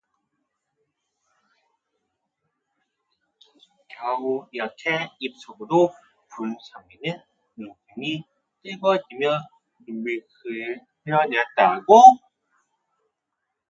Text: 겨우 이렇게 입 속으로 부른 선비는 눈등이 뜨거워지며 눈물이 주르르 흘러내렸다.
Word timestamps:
겨우 3.89 4.47
이렇게 4.51 5.11
입 5.19 5.35
속으로 5.37 5.93
부른 6.29 6.57
선비는 6.59 7.21
눈등이 7.57 8.23
뜨거워지며 8.63 9.41
눈물이 9.87 10.21
주르르 10.41 10.79
흘러내렸다. 11.05 11.81